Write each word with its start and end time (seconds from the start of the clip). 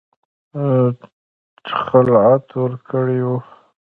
خلعت 1.83 2.47
ورکړی 2.61 3.19
وو. 3.27 3.37